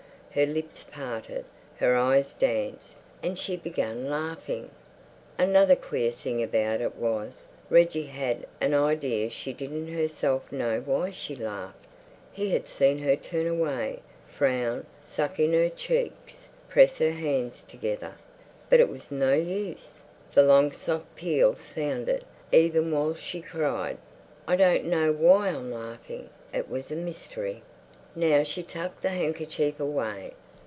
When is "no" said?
19.11-19.33